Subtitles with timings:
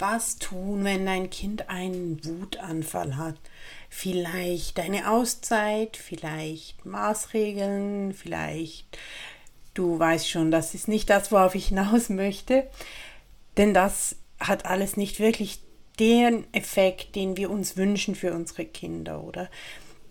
[0.00, 3.36] Was tun, wenn dein Kind einen Wutanfall hat?
[3.90, 8.98] Vielleicht deine Auszeit, vielleicht Maßregeln, vielleicht
[9.74, 12.66] du weißt schon, das ist nicht das, worauf ich hinaus möchte,
[13.58, 15.60] denn das hat alles nicht wirklich
[15.98, 19.50] den Effekt, den wir uns wünschen für unsere Kinder oder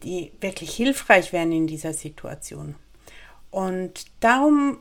[0.04, 2.76] die wirklich hilfreich wären in dieser Situation.
[3.50, 4.78] Und darum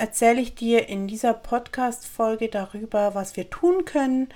[0.00, 4.28] erzähle ich dir in dieser Podcast-Folge darüber, was wir tun können,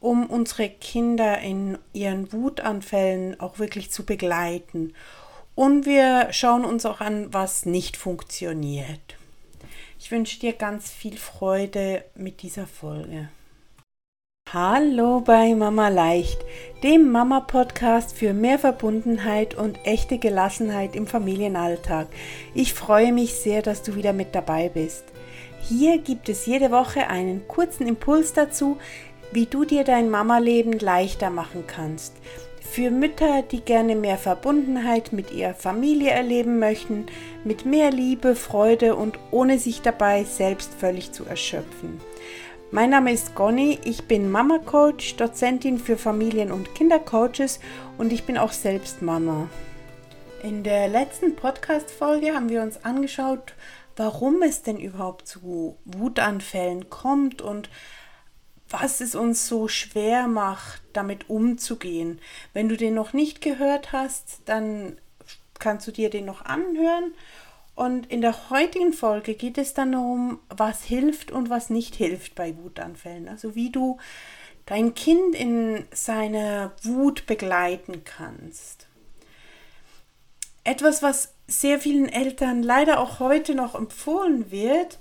[0.00, 4.94] um unsere Kinder in ihren Wutanfällen auch wirklich zu begleiten.
[5.56, 9.16] Und wir schauen uns auch an, was nicht funktioniert.
[9.98, 13.28] Ich wünsche dir ganz viel Freude mit dieser Folge.
[14.54, 16.42] Hallo bei Mama Leicht,
[16.82, 22.06] dem Mama-Podcast für mehr Verbundenheit und echte Gelassenheit im Familienalltag.
[22.54, 25.04] Ich freue mich sehr, dass du wieder mit dabei bist.
[25.60, 28.78] Hier gibt es jede Woche einen kurzen Impuls dazu,
[29.32, 32.14] wie du dir dein Mama-Leben leichter machen kannst.
[32.62, 37.04] Für Mütter, die gerne mehr Verbundenheit mit ihrer Familie erleben möchten,
[37.44, 42.00] mit mehr Liebe, Freude und ohne sich dabei selbst völlig zu erschöpfen.
[42.70, 47.60] Mein Name ist Conny, ich bin Mama Coach, Dozentin für Familien- und Kindercoaches
[47.96, 49.48] und ich bin auch selbst Mama.
[50.42, 53.54] In der letzten Podcast-Folge haben wir uns angeschaut,
[53.96, 57.70] warum es denn überhaupt zu Wutanfällen kommt und
[58.68, 62.20] was es uns so schwer macht, damit umzugehen.
[62.52, 64.98] Wenn du den noch nicht gehört hast, dann
[65.58, 67.14] kannst du dir den noch anhören
[67.78, 72.34] und in der heutigen Folge geht es dann darum, was hilft und was nicht hilft
[72.34, 73.28] bei Wutanfällen.
[73.28, 73.98] Also wie du
[74.66, 78.88] dein Kind in seiner Wut begleiten kannst.
[80.64, 84.98] Etwas, was sehr vielen Eltern leider auch heute noch empfohlen wird,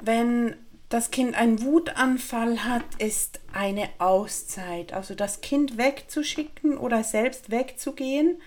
[0.00, 0.56] wenn
[0.88, 4.92] das Kind einen Wutanfall hat, ist eine Auszeit.
[4.92, 8.42] Also das Kind wegzuschicken oder selbst wegzugehen.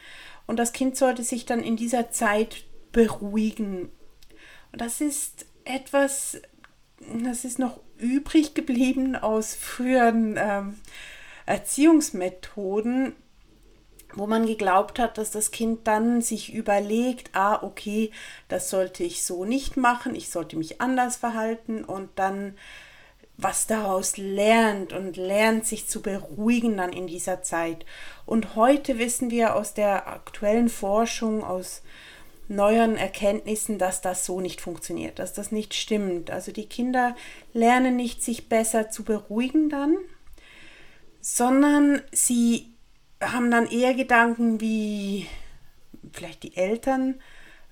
[0.45, 3.91] Und das Kind sollte sich dann in dieser Zeit beruhigen.
[4.71, 6.41] Und das ist etwas,
[7.23, 10.77] das ist noch übrig geblieben aus früheren ähm,
[11.45, 13.13] Erziehungsmethoden,
[14.13, 18.11] wo man geglaubt hat, dass das Kind dann sich überlegt, ah, okay,
[18.47, 22.55] das sollte ich so nicht machen, ich sollte mich anders verhalten und dann
[23.41, 27.85] was daraus lernt und lernt sich zu beruhigen dann in dieser Zeit.
[28.25, 31.81] Und heute wissen wir aus der aktuellen Forschung, aus
[32.49, 36.31] neueren Erkenntnissen, dass das so nicht funktioniert, dass das nicht stimmt.
[36.31, 37.15] Also die Kinder
[37.53, 39.95] lernen nicht, sich besser zu beruhigen dann,
[41.21, 42.73] sondern sie
[43.21, 45.27] haben dann eher Gedanken wie
[46.11, 47.15] vielleicht die Eltern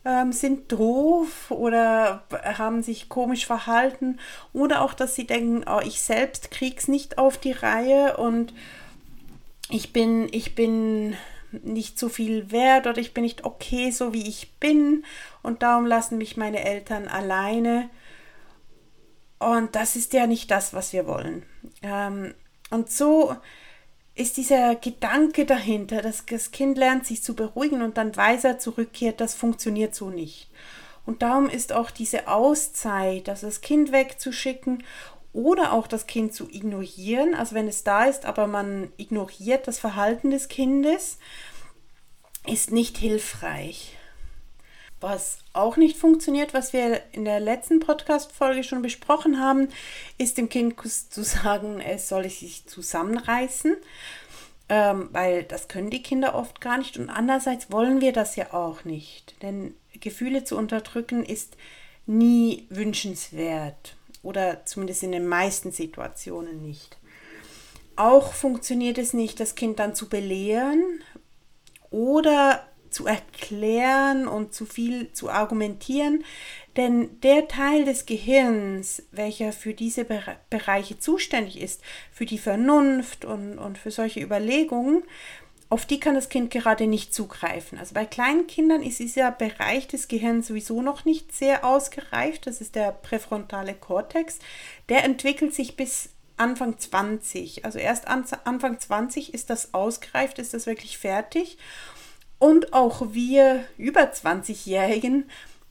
[0.06, 4.20] ähm, sind doof oder haben sich komisch verhalten
[4.54, 8.54] oder auch, dass sie denken, oh, ich selbst krieg's nicht auf die Reihe und
[9.70, 11.16] ich bin, ich bin
[11.52, 15.06] nicht so viel wert oder ich bin nicht okay, so wie ich bin
[15.44, 17.90] und darum lassen mich meine Eltern alleine.
[19.40, 21.44] Und das ist ja nicht das, was wir wollen.
[21.84, 22.34] Ähm,
[22.70, 23.36] und so
[24.16, 29.22] ist dieser Gedanke dahinter, dass das Kind lernt, sich zu beruhigen und dann weiser zurückkehrt,
[29.22, 30.50] das funktioniert so nicht.
[31.06, 34.84] Und darum ist auch diese Auszeit, also das Kind wegzuschicken
[35.38, 39.78] oder auch das Kind zu ignorieren, also wenn es da ist, aber man ignoriert das
[39.78, 41.20] Verhalten des Kindes,
[42.48, 43.96] ist nicht hilfreich.
[45.00, 49.70] Was auch nicht funktioniert, was wir in der letzten Podcast-Folge schon besprochen haben,
[50.18, 50.76] ist dem Kind
[51.12, 53.78] zu sagen, es soll sich zusammenreißen,
[54.70, 56.98] ähm, weil das können die Kinder oft gar nicht.
[56.98, 61.58] Und andererseits wollen wir das ja auch nicht, denn Gefühle zu unterdrücken ist
[62.08, 66.98] nie wünschenswert oder zumindest in den meisten Situationen nicht.
[67.96, 71.02] Auch funktioniert es nicht, das Kind dann zu belehren
[71.90, 76.24] oder zu erklären und zu viel zu argumentieren,
[76.78, 80.06] denn der Teil des Gehirns, welcher für diese
[80.50, 85.04] Bereiche zuständig ist, für die Vernunft und, und für solche Überlegungen,
[85.70, 87.78] auf die kann das Kind gerade nicht zugreifen.
[87.78, 92.48] Also bei kleinen Kindern ist dieser Bereich des Gehirns sowieso noch nicht sehr ausgereift.
[92.48, 94.40] Das ist der präfrontale Kortex.
[94.88, 97.66] Der entwickelt sich bis Anfang 20.
[97.66, 101.58] Also erst Anfang 20 ist das ausgereift, ist das wirklich fertig.
[102.40, 105.30] Und auch wir über 20-Jährigen,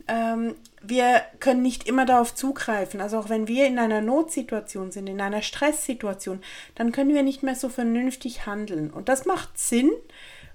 [0.09, 0.57] ähm,
[0.89, 3.01] wir können nicht immer darauf zugreifen.
[3.01, 6.41] Also auch wenn wir in einer Notsituation sind, in einer Stresssituation,
[6.75, 8.91] dann können wir nicht mehr so vernünftig handeln.
[8.91, 9.91] Und das macht Sinn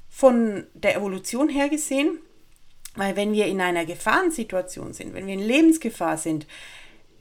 [0.09, 2.19] von der Evolution her gesehen,
[2.95, 6.45] weil wenn wir in einer Gefahrensituation sind, wenn wir in Lebensgefahr sind,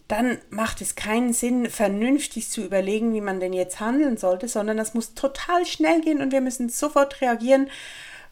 [0.08, 4.76] dann macht es keinen Sinn, vernünftig zu überlegen, wie man denn jetzt handeln sollte, sondern
[4.76, 7.70] das muss total schnell gehen und wir müssen sofort reagieren,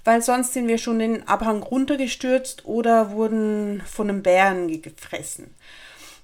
[0.09, 5.55] weil sonst sind wir schon den Abhang runtergestürzt oder wurden von einem Bären gefressen.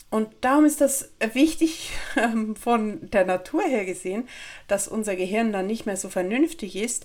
[0.09, 4.27] Und darum ist das wichtig ähm, von der Natur her gesehen,
[4.69, 7.05] dass unser Gehirn dann nicht mehr so vernünftig ist,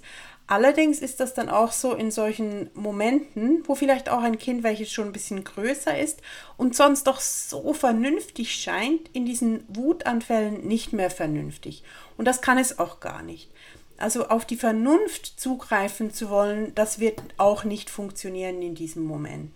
[0.50, 4.92] Allerdings ist das dann auch so in solchen Momenten, wo vielleicht auch ein Kind, welches
[4.92, 6.24] schon ein bisschen größer ist
[6.58, 11.84] und sonst doch so vernünftig scheint, in diesen Wutanfällen nicht mehr vernünftig.
[12.18, 13.52] Und das kann es auch gar nicht.
[14.00, 19.52] Also auf die Vernunft zugreifen zu wollen, das wird auch nicht funktionieren in diesem Moment.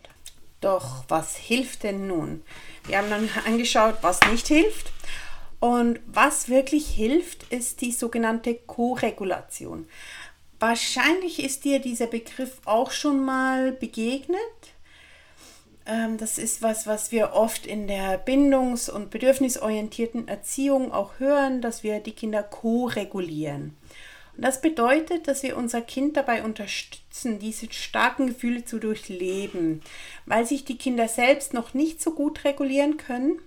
[0.59, 2.43] Doch was hilft denn nun?
[2.85, 4.91] Wir haben dann angeschaut, was nicht hilft.
[5.61, 9.87] Und was wirklich hilft, ist die sogenannte Koregulation.
[10.59, 14.37] Wahrscheinlich ist dir dieser Begriff auch schon mal begegnet.
[15.85, 21.61] Ähm, das ist was, was wir oft in der bindungs- und bedürfnisorientierten Erziehung auch hören,
[21.61, 23.77] dass wir die Kinder ko-regulieren.
[24.35, 29.81] Und das bedeutet, dass wir unser Kind dabei unterstützen, diese starken Gefühle zu durchleben.
[30.25, 33.39] Weil sich die Kinder selbst noch nicht so gut regulieren können,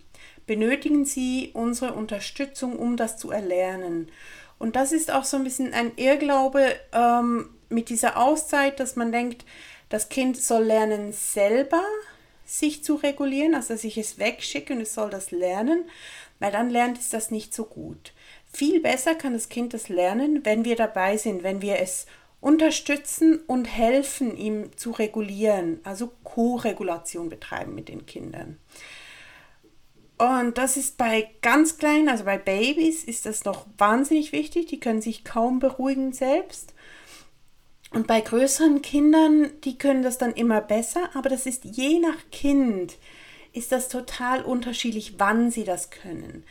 [0.46, 4.08] benötigen sie unsere Unterstützung, um das zu erlernen.
[4.58, 9.12] Und das ist auch so ein bisschen ein Irrglaube ähm, mit dieser Auszeit, dass man
[9.12, 9.44] denkt,
[9.88, 11.82] das Kind soll lernen, selber
[12.46, 15.84] sich zu regulieren, also dass ich es wegschicke und es soll das lernen,
[16.38, 18.12] weil dann lernt es das nicht so gut.
[18.50, 22.06] Viel besser kann das Kind das lernen, wenn wir dabei sind, wenn wir es
[22.40, 28.58] unterstützen und helfen, ihm zu regulieren, also Co-Regulation betreiben mit den Kindern.
[30.18, 34.66] Und das ist bei ganz kleinen, also bei Babys, ist das noch wahnsinnig wichtig.
[34.66, 36.72] Die können sich kaum beruhigen selbst.
[37.96, 42.18] Und bei größeren Kindern, die können das dann immer besser, aber das ist je nach
[42.30, 42.98] Kind,
[43.54, 46.44] ist das total unterschiedlich, wann sie das können.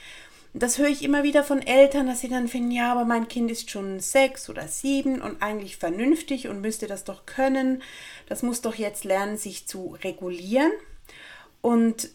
[0.56, 3.52] Das höre ich immer wieder von Eltern, dass sie dann finden, ja, aber mein Kind
[3.52, 7.84] ist schon sechs oder sieben und eigentlich vernünftig und müsste das doch können.
[8.28, 10.72] Das muss doch jetzt lernen, sich zu regulieren.
[11.62, 12.10] Und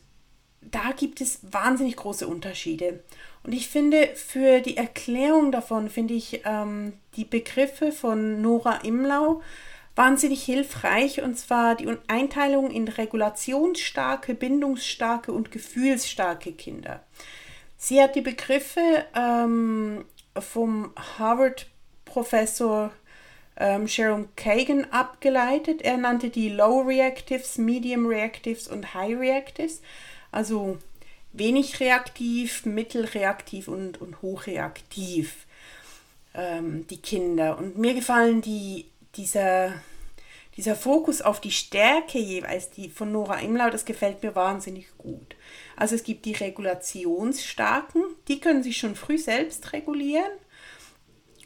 [0.61, 3.05] da gibt es wahnsinnig große Unterschiede.
[3.43, 9.41] Und ich finde, für die Erklärung davon finde ich ähm, die Begriffe von Nora Imlau
[9.97, 11.23] wahnsinnig hilfreich.
[11.23, 17.03] Und zwar die Einteilung in regulationsstarke, bindungsstarke und gefühlsstarke Kinder.
[17.77, 20.05] Sie hat die Begriffe ähm,
[20.39, 22.93] vom Harvard-Professor
[23.57, 25.81] ähm, Jerome Kagan abgeleitet.
[25.83, 29.81] Er nannte die Low Reactives, Medium Reactives und High Reactives.
[30.31, 30.79] Also
[31.33, 35.47] wenig reaktiv, mittelreaktiv und, und hochreaktiv,
[36.35, 37.59] ähm, die Kinder.
[37.59, 38.87] Und mir gefallen die,
[39.17, 39.73] dieser,
[40.57, 45.37] dieser Fokus auf die Stärke jeweils, die von Nora Imlau, das gefällt mir wahnsinnig gut.
[45.77, 50.33] Also es gibt die Regulationsstarken, die können sich schon früh selbst regulieren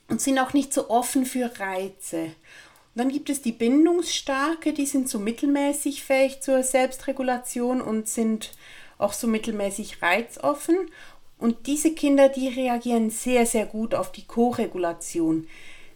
[0.08, 2.24] und sind auch nicht so offen für Reize.
[2.24, 8.52] Und dann gibt es die Bindungsstarke, die sind so mittelmäßig fähig zur Selbstregulation und sind
[8.98, 10.76] auch so mittelmäßig reizoffen.
[11.38, 15.46] Und diese Kinder, die reagieren sehr, sehr gut auf die Co-Regulation.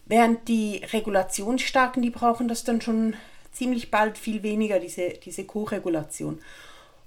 [0.05, 3.15] Während die Regulationsstarken, die brauchen das dann schon
[3.51, 6.39] ziemlich bald viel weniger, diese, diese Co-Regulation.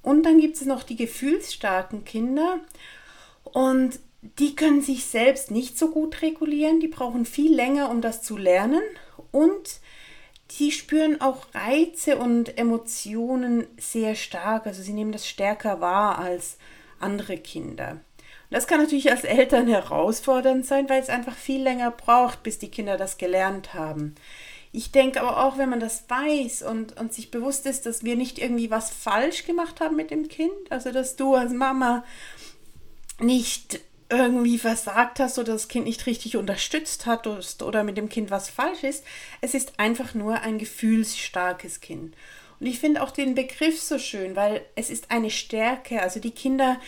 [0.02, 2.60] Und dann gibt es noch die gefühlsstarken Kinder.
[3.44, 4.00] Und
[4.38, 6.80] die können sich selbst nicht so gut regulieren.
[6.80, 8.82] Die brauchen viel länger, um das zu lernen.
[9.30, 9.80] Und
[10.56, 14.66] sie spüren auch Reize und Emotionen sehr stark.
[14.66, 16.58] Also sie nehmen das stärker wahr als
[17.00, 17.92] andere Kinder.
[17.92, 22.58] Und das kann natürlich als Eltern herausfordernd sein, weil es einfach viel länger braucht, bis
[22.58, 24.14] die Kinder das gelernt haben.
[24.72, 28.16] Ich denke aber auch, wenn man das weiß und, und sich bewusst ist, dass wir
[28.16, 32.04] nicht irgendwie was falsch gemacht haben mit dem Kind, also dass du als Mama
[33.18, 33.80] nicht
[34.12, 38.50] irgendwie versagt hast oder das Kind nicht richtig unterstützt hat oder mit dem Kind was
[38.50, 39.04] falsch ist.
[39.40, 42.14] Es ist einfach nur ein gefühlsstarkes Kind.
[42.60, 46.02] Und ich finde auch den Begriff so schön, weil es ist eine Stärke.
[46.02, 46.78] Also die Kinder,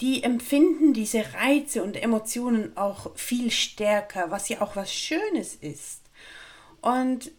[0.00, 6.00] die empfinden diese Reize und Emotionen auch viel stärker, was ja auch was Schönes ist.
[6.80, 7.32] Und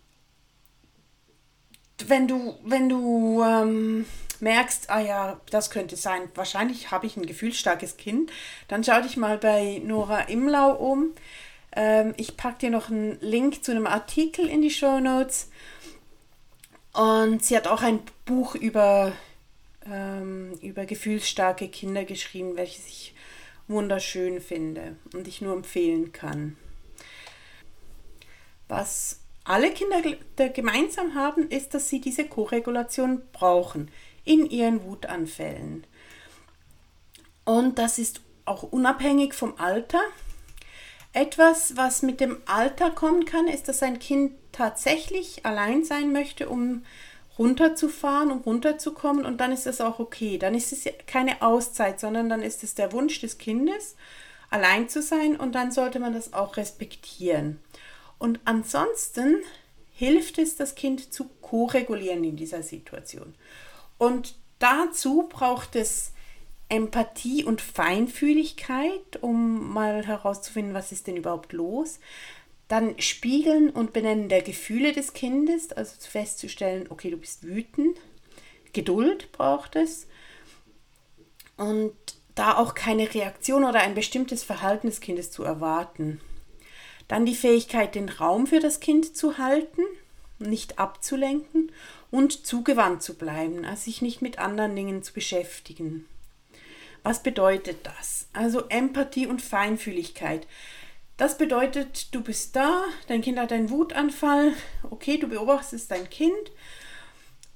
[2.06, 4.06] wenn du, wenn du ähm,
[4.44, 8.32] merkst, ah ja, das könnte sein, wahrscheinlich habe ich ein gefühlsstarkes Kind,
[8.68, 11.14] dann schau dich mal bei Nora Imlau um.
[11.76, 15.50] Ähm, ich packe dir noch einen Link zu einem Artikel in die Show Notes.
[16.94, 19.14] Und sie hat auch ein Buch über,
[19.90, 23.16] ähm, über gefühlsstarke Kinder geschrieben, welches ich
[23.68, 26.58] wunderschön finde und ich nur empfehlen kann.
[28.68, 30.02] Was alle Kinder
[30.50, 33.90] gemeinsam haben, ist, dass sie diese Koregulation brauchen
[34.26, 35.86] in ihren Wutanfällen.
[37.46, 40.02] Und das ist auch unabhängig vom Alter.
[41.12, 46.50] Etwas, was mit dem Alter kommen kann, ist, dass ein Kind tatsächlich allein sein möchte,
[46.50, 46.84] um
[47.38, 50.38] runterzufahren, um runterzukommen und dann ist das auch okay.
[50.38, 53.96] Dann ist es keine Auszeit, sondern dann ist es der Wunsch des Kindes,
[54.50, 57.60] allein zu sein und dann sollte man das auch respektieren.
[58.20, 59.38] Und ansonsten
[59.92, 63.34] hilft es, das Kind zu ko-regulieren in dieser Situation.
[63.98, 66.12] Und dazu braucht es
[66.70, 72.00] Empathie und Feinfühligkeit, um mal herauszufinden, was ist denn überhaupt los.
[72.68, 77.98] Dann Spiegeln und Benennen der Gefühle des Kindes, also festzustellen, okay, du bist wütend.
[78.72, 80.08] Geduld braucht es.
[81.58, 81.94] Und
[82.36, 86.20] da auch keine Reaktion oder ein bestimmtes Verhalten des Kindes zu erwarten.
[87.08, 89.84] Dann die Fähigkeit, den Raum für das Kind zu halten,
[90.50, 91.72] nicht abzulenken
[92.12, 96.06] und zugewandt zu bleiben, also sich nicht mit anderen Dingen zu beschäftigen.
[97.04, 98.28] Was bedeutet das?
[98.34, 100.48] Also Empathie und Feinfühligkeit.
[101.18, 104.54] Das bedeutet, du bist da, dein Kind hat einen Wutanfall,
[104.90, 106.52] okay, du beobachtest dein Kind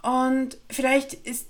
[0.03, 1.47] und vielleicht ist,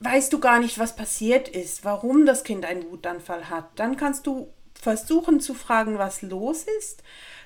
[0.00, 3.68] weißt du gar nicht, was passiert ist, warum das Kind einen Wutanfall hat.
[3.76, 4.48] Dann kannst du
[4.84, 7.02] versuchen zu fragen, was los ist.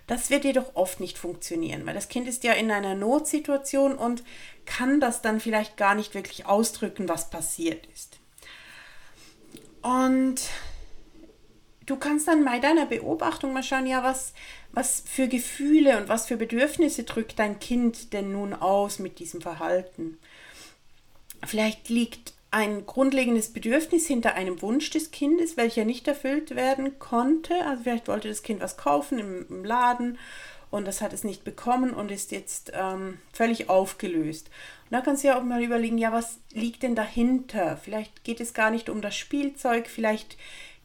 [0.07, 4.25] Das wird jedoch oft nicht funktionieren, weil das Kind ist ja in einer Notsituation und
[4.67, 8.19] kann das dann vielleicht gar nicht wirklich ausdrücken, was passiert ist.
[9.83, 10.41] Und
[11.87, 14.33] du kannst dann bei deiner Beobachtung mal schauen, ja, was,
[14.73, 19.41] was für Gefühle und was für Bedürfnisse drückt dein Kind denn nun aus mit diesem
[19.41, 20.19] Verhalten.
[21.47, 27.55] Vielleicht liegt ein grundlegendes Bedürfnis hinter einem Wunsch des Kindes, welcher nicht erfüllt werden konnte.
[27.67, 30.19] Also vielleicht wollte das Kind was kaufen im, im Laden
[30.71, 34.51] und das hat es nicht bekommen und ist jetzt ähm, völlig aufgelöst.
[34.85, 37.77] Und da kannst du ja auch mal überlegen, ja, was liegt denn dahinter?
[37.77, 40.37] Vielleicht geht es gar nicht um das Spielzeug, vielleicht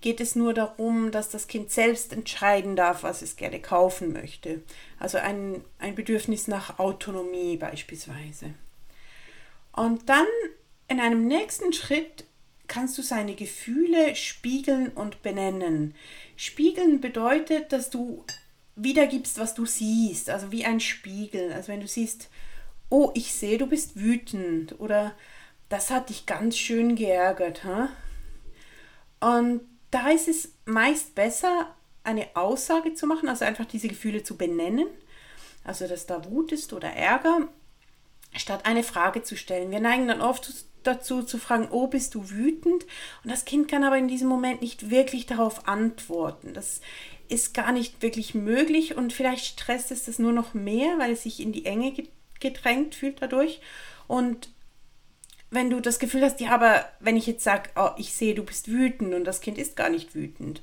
[0.01, 4.61] geht es nur darum, dass das Kind selbst entscheiden darf, was es gerne kaufen möchte.
[4.99, 8.53] Also ein, ein Bedürfnis nach Autonomie beispielsweise.
[9.71, 10.27] Und dann
[10.93, 12.25] in einem nächsten Schritt
[12.67, 15.95] kannst du seine Gefühle spiegeln und benennen.
[16.35, 18.23] Spiegeln bedeutet, dass du
[18.75, 21.51] wiedergibst, was du siehst, also wie ein Spiegel.
[21.51, 22.29] Also wenn du siehst,
[22.89, 25.13] oh, ich sehe, du bist wütend oder
[25.67, 27.63] das hat dich ganz schön geärgert.
[27.63, 27.87] Huh?
[29.19, 34.37] Und da ist es meist besser, eine Aussage zu machen, also einfach diese Gefühle zu
[34.37, 34.87] benennen,
[35.63, 37.47] also dass da Wut ist oder Ärger,
[38.35, 39.71] statt eine Frage zu stellen.
[39.71, 42.85] Wir neigen dann oft dazu zu fragen, oh, bist du wütend?
[43.23, 46.53] Und das Kind kann aber in diesem Moment nicht wirklich darauf antworten.
[46.53, 46.81] Das
[47.29, 51.23] ist gar nicht wirklich möglich und vielleicht stresst es das nur noch mehr, weil es
[51.23, 51.93] sich in die Enge
[52.39, 53.61] gedrängt fühlt dadurch.
[54.07, 54.49] Und
[55.49, 58.43] wenn du das Gefühl hast, ja, aber wenn ich jetzt sage, oh, ich sehe, du
[58.43, 60.61] bist wütend und das Kind ist gar nicht wütend,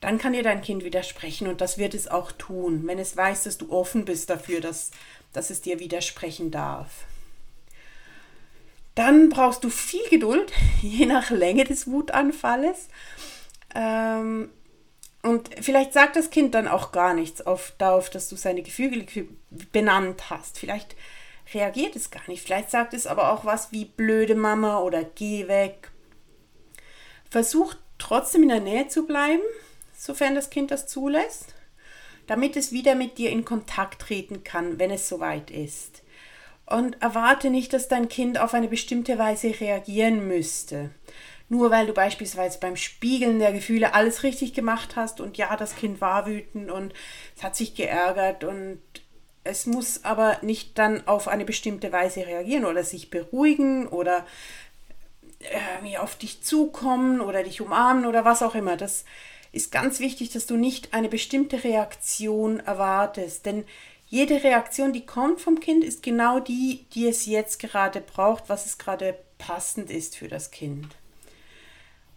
[0.00, 3.44] dann kann dir dein Kind widersprechen und das wird es auch tun, wenn es weiß,
[3.44, 4.90] dass du offen bist dafür, dass,
[5.32, 7.04] dass es dir widersprechen darf.
[8.94, 12.88] Dann brauchst du viel Geduld, je nach Länge des Wutanfalles.
[13.74, 14.50] Ähm,
[15.22, 19.06] und vielleicht sagt das Kind dann auch gar nichts auf, darauf, dass du seine Gefühle
[19.72, 20.58] benannt hast.
[20.58, 20.96] Vielleicht
[21.54, 22.42] reagiert es gar nicht.
[22.42, 25.90] Vielleicht sagt es aber auch was wie blöde Mama oder geh weg.
[27.30, 29.42] Versuch trotzdem in der Nähe zu bleiben,
[29.96, 31.54] sofern das Kind das zulässt,
[32.26, 36.02] damit es wieder mit dir in Kontakt treten kann, wenn es soweit ist.
[36.66, 40.90] Und erwarte nicht, dass dein Kind auf eine bestimmte Weise reagieren müsste.
[41.48, 45.76] Nur weil du beispielsweise beim Spiegeln der Gefühle alles richtig gemacht hast und ja, das
[45.76, 46.94] Kind war wütend und
[47.36, 48.80] es hat sich geärgert und
[49.44, 54.24] es muss aber nicht dann auf eine bestimmte Weise reagieren oder sich beruhigen oder
[55.40, 58.76] äh, auf dich zukommen oder dich umarmen oder was auch immer.
[58.76, 59.04] Das
[59.50, 63.44] ist ganz wichtig, dass du nicht eine bestimmte Reaktion erwartest.
[63.44, 63.64] Denn
[64.12, 68.66] jede Reaktion, die kommt vom Kind, ist genau die, die es jetzt gerade braucht, was
[68.66, 70.86] es gerade passend ist für das Kind.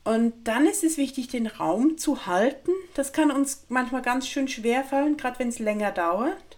[0.04, 2.72] Und dann ist es wichtig, den Raum zu halten.
[2.96, 6.58] Das kann uns manchmal ganz schön schwer fallen, gerade wenn es länger dauert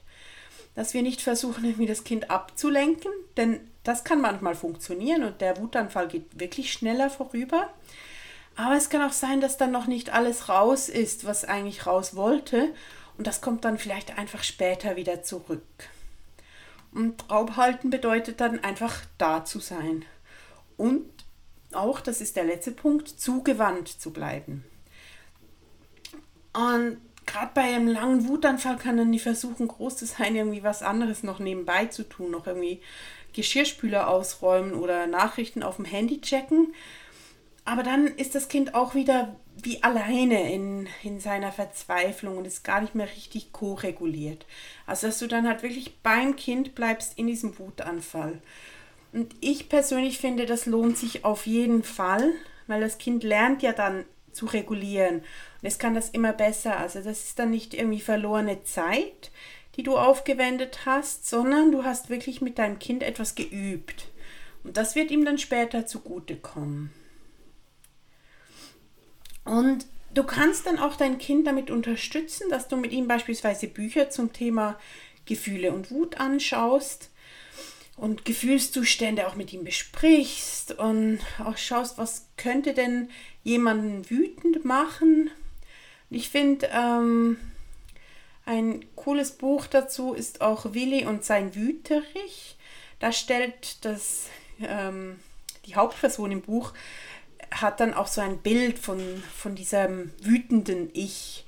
[0.77, 5.57] dass wir nicht versuchen, irgendwie das Kind abzulenken, denn das kann manchmal funktionieren und der
[5.57, 7.73] Wutanfall geht wirklich schneller vorüber.
[8.55, 12.15] Aber es kann auch sein, dass dann noch nicht alles raus ist, was eigentlich raus
[12.15, 12.75] wollte
[13.17, 15.63] und das kommt dann vielleicht einfach später wieder zurück.
[16.91, 17.51] Und Raum
[17.83, 20.05] bedeutet dann einfach da zu sein
[20.77, 21.05] und
[21.73, 24.63] auch, das ist der letzte Punkt, zugewandt zu bleiben.
[26.53, 30.81] Und gerade bei einem langen Wutanfall kann dann nicht versuchen, groß zu sein, irgendwie was
[30.81, 32.81] anderes noch nebenbei zu tun, noch irgendwie
[33.33, 36.73] Geschirrspüler ausräumen oder Nachrichten auf dem Handy checken.
[37.65, 42.63] aber dann ist das Kind auch wieder wie alleine in, in seiner Verzweiflung und ist
[42.63, 44.45] gar nicht mehr richtig ko-reguliert.
[44.85, 48.41] Also dass du dann halt wirklich beim Kind bleibst in diesem Wutanfall.
[49.13, 52.33] Und ich persönlich finde, das lohnt sich auf jeden Fall,
[52.67, 55.17] weil das Kind lernt ja dann zu regulieren.
[55.17, 55.23] Und
[55.63, 56.77] es kann das immer besser.
[56.77, 59.31] Also das ist dann nicht irgendwie verlorene Zeit,
[59.75, 64.07] die du aufgewendet hast, sondern du hast wirklich mit deinem Kind etwas geübt.
[64.63, 66.91] Und das wird ihm dann später zugutekommen.
[69.47, 74.09] Und du kannst dann auch dein Kind damit unterstützen, dass du mit ihm beispielsweise Bücher
[74.09, 74.77] zum Thema
[75.25, 77.09] Gefühle und Wut anschaust
[77.95, 83.09] und Gefühlszustände auch mit ihm besprichst und auch schaust, was könnte denn
[83.43, 85.31] jemanden wütend machen.
[86.09, 87.37] Ich finde, ähm,
[88.45, 92.57] ein cooles Buch dazu ist auch Willi und sein Wüterich.
[92.99, 94.27] Da stellt das,
[94.61, 95.19] ähm,
[95.65, 96.73] die Hauptperson im Buch
[97.51, 98.99] hat dann auch so ein Bild von,
[99.35, 101.45] von diesem wütenden Ich.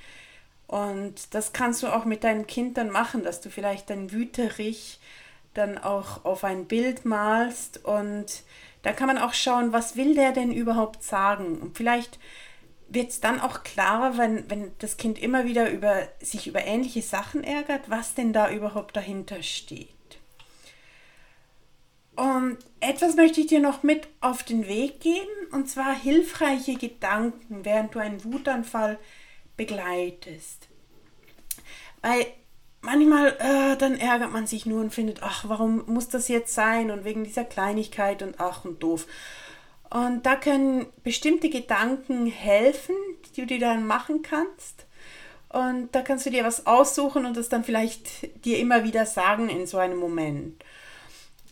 [0.68, 5.00] Und das kannst du auch mit deinem Kind dann machen, dass du vielleicht dein Wüterich
[5.54, 8.44] dann auch auf ein Bild malst und
[8.82, 11.58] da kann man auch schauen, was will der denn überhaupt sagen.
[11.58, 12.20] Und vielleicht
[12.88, 17.02] wird es dann auch klarer, wenn, wenn das Kind immer wieder über, sich über ähnliche
[17.02, 19.90] Sachen ärgert, was denn da überhaupt dahinter steht.
[22.20, 27.64] Und etwas möchte ich dir noch mit auf den Weg geben, und zwar hilfreiche Gedanken,
[27.64, 29.00] während du einen Wutanfall
[29.56, 30.68] begleitest.
[32.02, 32.26] Weil
[32.82, 36.92] manchmal, äh, dann ärgert man sich nur und findet, ach, warum muss das jetzt sein?
[36.92, 39.08] Und wegen dieser Kleinigkeit und ach und doof.
[39.90, 42.96] Und da können bestimmte Gedanken helfen,
[43.34, 44.88] die du dir dann machen kannst.
[45.48, 49.48] Und da kannst du dir was aussuchen und das dann vielleicht dir immer wieder sagen
[49.48, 50.62] in so einem Moment.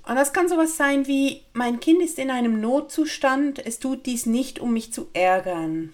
[0.07, 4.25] Und das kann sowas sein wie, mein Kind ist in einem Notzustand, es tut dies
[4.25, 5.91] nicht, um mich zu ärgern.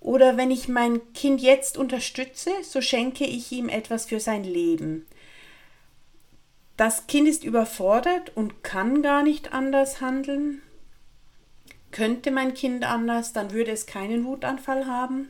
[0.00, 5.06] Oder wenn ich mein Kind jetzt unterstütze, so schenke ich ihm etwas für sein Leben.
[6.76, 10.60] Das Kind ist überfordert und kann gar nicht anders handeln.
[11.92, 15.28] Könnte mein Kind anders, dann würde es keinen Wutanfall haben.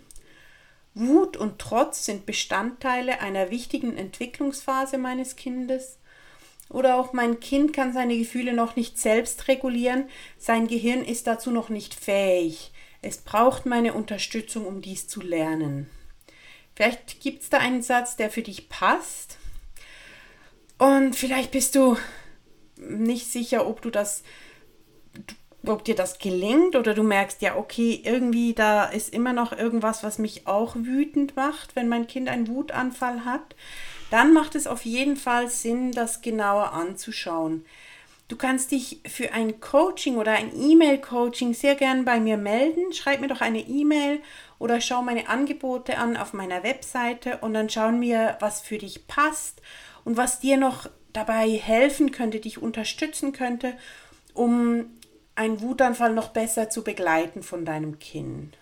[0.94, 5.98] Wut und Trotz sind Bestandteile einer wichtigen Entwicklungsphase meines Kindes.
[6.72, 10.08] Oder auch mein Kind kann seine Gefühle noch nicht selbst regulieren,
[10.38, 12.72] sein Gehirn ist dazu noch nicht fähig.
[13.02, 15.90] Es braucht meine Unterstützung, um dies zu lernen.
[16.74, 19.36] Vielleicht gibt es da einen Satz, der für dich passt.
[20.78, 21.96] Und vielleicht bist du
[22.76, 24.22] nicht sicher, ob du das,
[25.66, 30.02] ob dir das gelingt oder du merkst, ja, okay, irgendwie da ist immer noch irgendwas,
[30.02, 33.54] was mich auch wütend macht, wenn mein Kind einen Wutanfall hat
[34.12, 37.64] dann macht es auf jeden Fall Sinn, das genauer anzuschauen.
[38.28, 42.92] Du kannst dich für ein Coaching oder ein E-Mail-Coaching sehr gern bei mir melden.
[42.92, 44.20] Schreib mir doch eine E-Mail
[44.58, 49.06] oder schau meine Angebote an auf meiner Webseite und dann schauen wir, was für dich
[49.06, 49.60] passt
[50.04, 53.76] und was dir noch dabei helfen könnte, dich unterstützen könnte,
[54.34, 54.86] um
[55.34, 58.56] einen Wutanfall noch besser zu begleiten von deinem Kind.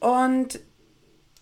[0.00, 0.60] Und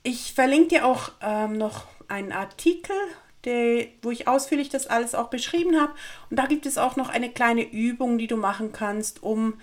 [0.03, 2.97] ich verlinke dir auch ähm, noch einen Artikel,
[3.45, 5.93] der, wo ich ausführlich das alles auch beschrieben habe.
[6.31, 9.55] Und da gibt es auch noch eine kleine Übung, die du machen kannst, um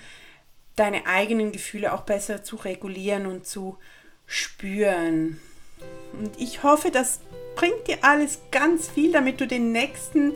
[0.75, 3.77] deine eigenen Gefühle auch besser zu regulieren und zu
[4.25, 5.39] spüren.
[6.13, 7.19] Und ich hoffe, das
[7.55, 10.33] bringt dir alles ganz viel, damit du den nächsten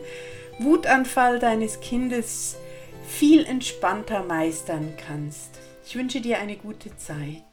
[0.58, 2.56] Wutanfall deines Kindes
[3.08, 5.58] viel entspannter meistern kannst.
[5.86, 7.47] Ich wünsche dir eine gute Zeit.